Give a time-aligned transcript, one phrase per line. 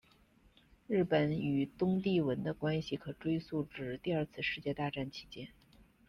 [0.87, 5.47] 日本与东帝汶的关系可追溯至第二次世界大战期间。